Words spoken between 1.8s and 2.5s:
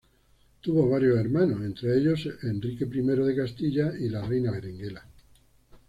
ellos, el